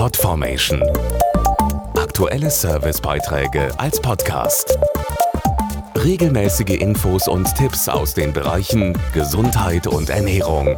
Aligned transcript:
Podformation. 0.00 0.82
Aktuelle 1.94 2.48
Servicebeiträge 2.48 3.68
als 3.78 4.00
Podcast. 4.00 4.78
Regelmäßige 5.94 6.80
Infos 6.80 7.28
und 7.28 7.54
Tipps 7.54 7.86
aus 7.86 8.14
den 8.14 8.32
Bereichen 8.32 8.96
Gesundheit 9.12 9.86
und 9.86 10.08
Ernährung. 10.08 10.74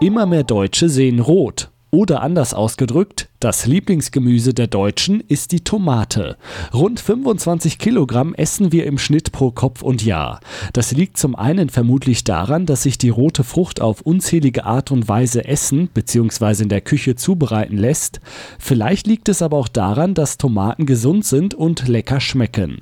Immer 0.00 0.24
mehr 0.24 0.44
Deutsche 0.44 0.88
sehen 0.88 1.18
rot. 1.18 1.73
Oder 1.94 2.22
anders 2.22 2.54
ausgedrückt, 2.54 3.28
das 3.38 3.66
Lieblingsgemüse 3.66 4.52
der 4.52 4.66
Deutschen 4.66 5.20
ist 5.20 5.52
die 5.52 5.62
Tomate. 5.62 6.36
Rund 6.72 6.98
25 6.98 7.78
Kilogramm 7.78 8.34
essen 8.34 8.72
wir 8.72 8.84
im 8.86 8.98
Schnitt 8.98 9.30
pro 9.30 9.52
Kopf 9.52 9.80
und 9.80 10.04
Jahr. 10.04 10.40
Das 10.72 10.90
liegt 10.90 11.18
zum 11.18 11.36
einen 11.36 11.68
vermutlich 11.68 12.24
daran, 12.24 12.66
dass 12.66 12.82
sich 12.82 12.98
die 12.98 13.10
rote 13.10 13.44
Frucht 13.44 13.80
auf 13.80 14.00
unzählige 14.00 14.64
Art 14.64 14.90
und 14.90 15.06
Weise 15.06 15.44
essen 15.44 15.86
bzw. 15.86 16.64
in 16.64 16.68
der 16.68 16.80
Küche 16.80 17.14
zubereiten 17.14 17.76
lässt. 17.76 18.20
Vielleicht 18.58 19.06
liegt 19.06 19.28
es 19.28 19.40
aber 19.40 19.56
auch 19.56 19.68
daran, 19.68 20.14
dass 20.14 20.36
Tomaten 20.36 20.86
gesund 20.86 21.24
sind 21.24 21.54
und 21.54 21.86
lecker 21.86 22.18
schmecken. 22.18 22.80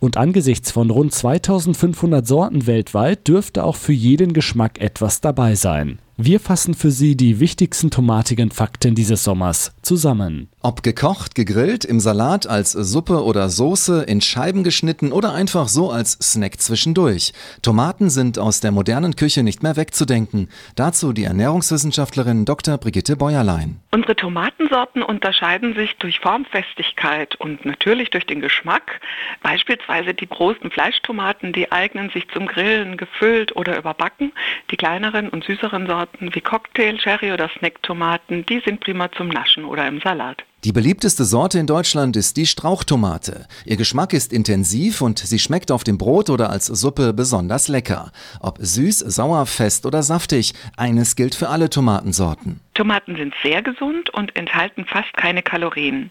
Und 0.00 0.16
angesichts 0.16 0.70
von 0.70 0.88
rund 0.88 1.12
2500 1.12 2.26
Sorten 2.26 2.66
weltweit 2.66 3.28
dürfte 3.28 3.62
auch 3.62 3.76
für 3.76 3.92
jeden 3.92 4.32
Geschmack 4.32 4.80
etwas 4.80 5.20
dabei 5.20 5.54
sein. 5.54 5.98
Wir 6.16 6.38
fassen 6.38 6.74
für 6.74 6.92
Sie 6.92 7.16
die 7.16 7.40
wichtigsten 7.40 7.90
tomatigen 7.90 8.52
Fakten 8.52 8.94
dieses 8.94 9.24
Sommers 9.24 9.72
zusammen. 9.82 10.48
Ob 10.66 10.82
gekocht, 10.82 11.34
gegrillt, 11.34 11.84
im 11.84 12.00
Salat, 12.00 12.46
als 12.46 12.72
Suppe 12.72 13.22
oder 13.22 13.50
Soße, 13.50 14.02
in 14.04 14.22
Scheiben 14.22 14.64
geschnitten 14.64 15.12
oder 15.12 15.34
einfach 15.34 15.68
so 15.68 15.90
als 15.90 16.12
Snack 16.12 16.58
zwischendurch. 16.58 17.34
Tomaten 17.60 18.08
sind 18.08 18.38
aus 18.38 18.60
der 18.60 18.72
modernen 18.72 19.14
Küche 19.14 19.42
nicht 19.42 19.62
mehr 19.62 19.76
wegzudenken. 19.76 20.48
Dazu 20.74 21.12
die 21.12 21.24
Ernährungswissenschaftlerin 21.24 22.46
Dr. 22.46 22.78
Brigitte 22.78 23.14
Bäuerlein. 23.14 23.78
Unsere 23.90 24.16
Tomatensorten 24.16 25.02
unterscheiden 25.02 25.74
sich 25.74 25.98
durch 25.98 26.20
Formfestigkeit 26.20 27.36
und 27.36 27.66
natürlich 27.66 28.08
durch 28.08 28.24
den 28.24 28.40
Geschmack. 28.40 29.02
Beispielsweise 29.42 30.14
die 30.14 30.26
großen 30.26 30.70
Fleischtomaten, 30.70 31.52
die 31.52 31.72
eignen 31.72 32.08
sich 32.08 32.26
zum 32.30 32.46
Grillen, 32.46 32.96
gefüllt 32.96 33.54
oder 33.54 33.76
überbacken. 33.76 34.32
Die 34.70 34.78
kleineren 34.78 35.28
und 35.28 35.44
süßeren 35.44 35.86
Sorten 35.86 36.34
wie 36.34 36.40
Cocktail, 36.40 36.96
Cherry 36.96 37.32
oder 37.32 37.50
Snacktomaten, 37.58 38.46
die 38.46 38.62
sind 38.64 38.80
prima 38.80 39.12
zum 39.12 39.28
Naschen 39.28 39.66
oder 39.66 39.86
im 39.86 40.00
Salat. 40.00 40.42
Die 40.64 40.72
beliebteste 40.72 41.26
Sorte 41.26 41.58
in 41.58 41.66
Deutschland 41.66 42.16
ist 42.16 42.38
die 42.38 42.46
Strauchtomate. 42.46 43.46
Ihr 43.66 43.76
Geschmack 43.76 44.14
ist 44.14 44.32
intensiv 44.32 45.02
und 45.02 45.18
sie 45.18 45.38
schmeckt 45.38 45.70
auf 45.70 45.84
dem 45.84 45.98
Brot 45.98 46.30
oder 46.30 46.48
als 46.48 46.64
Suppe 46.64 47.12
besonders 47.12 47.68
lecker. 47.68 48.12
Ob 48.40 48.56
süß, 48.62 49.00
sauer, 49.00 49.44
fest 49.44 49.84
oder 49.84 50.02
saftig, 50.02 50.54
eines 50.78 51.16
gilt 51.16 51.34
für 51.34 51.50
alle 51.50 51.68
Tomatensorten. 51.68 52.63
Tomaten 52.74 53.16
sind 53.16 53.34
sehr 53.42 53.62
gesund 53.62 54.10
und 54.10 54.34
enthalten 54.36 54.84
fast 54.84 55.12
keine 55.16 55.42
Kalorien. 55.42 56.10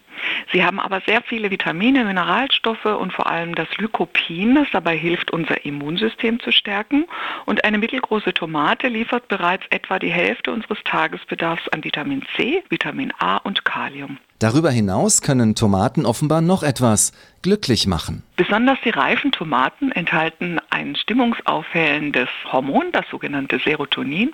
Sie 0.52 0.64
haben 0.64 0.80
aber 0.80 1.02
sehr 1.06 1.22
viele 1.22 1.50
Vitamine, 1.50 2.04
Mineralstoffe 2.04 2.86
und 2.86 3.12
vor 3.12 3.26
allem 3.26 3.54
das 3.54 3.68
Lycopin, 3.76 4.54
das 4.54 4.68
dabei 4.72 4.96
hilft, 4.96 5.30
unser 5.30 5.64
Immunsystem 5.64 6.40
zu 6.40 6.52
stärken. 6.52 7.04
Und 7.44 7.64
eine 7.64 7.78
mittelgroße 7.78 8.32
Tomate 8.32 8.88
liefert 8.88 9.28
bereits 9.28 9.64
etwa 9.70 9.98
die 9.98 10.10
Hälfte 10.10 10.52
unseres 10.52 10.78
Tagesbedarfs 10.84 11.68
an 11.68 11.84
Vitamin 11.84 12.22
C, 12.36 12.64
Vitamin 12.70 13.12
A 13.18 13.36
und 13.36 13.64
Kalium. 13.64 14.18
Darüber 14.38 14.70
hinaus 14.70 15.22
können 15.22 15.54
Tomaten 15.54 16.04
offenbar 16.04 16.40
noch 16.40 16.62
etwas 16.62 17.12
glücklich 17.42 17.86
machen. 17.86 18.22
Besonders 18.36 18.78
die 18.84 18.90
reifen 18.90 19.30
Tomaten 19.30 19.92
enthalten 19.92 20.58
ein 20.70 20.96
stimmungsaufhellendes 20.96 22.28
Hormon, 22.50 22.90
das 22.92 23.04
sogenannte 23.08 23.60
Serotonin. 23.64 24.32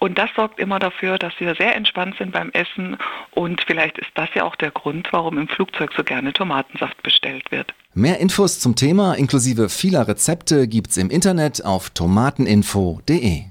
Und 0.00 0.18
das 0.18 0.30
sorgt 0.34 0.58
immer 0.58 0.80
dafür, 0.80 1.18
dass 1.18 1.32
wir 1.38 1.54
sehr 1.54 1.76
entspannt 1.76 2.16
sind 2.18 2.32
beim 2.32 2.50
Essen. 2.50 2.96
Und 3.30 3.62
vielleicht 3.64 3.96
ist 3.98 4.10
das 4.14 4.28
ja 4.34 4.42
auch 4.42 4.56
der 4.56 4.72
Grund, 4.72 5.12
warum 5.12 5.38
im 5.38 5.46
Flugzeug 5.46 5.92
so 5.96 6.02
gerne 6.02 6.32
Tomatensaft 6.32 7.00
bestellt 7.04 7.50
wird. 7.52 7.72
Mehr 7.94 8.18
Infos 8.18 8.58
zum 8.58 8.74
Thema 8.74 9.14
inklusive 9.14 9.68
vieler 9.68 10.08
Rezepte 10.08 10.66
gibt's 10.66 10.96
im 10.96 11.08
Internet 11.08 11.64
auf 11.64 11.90
tomateninfo.de. 11.90 13.44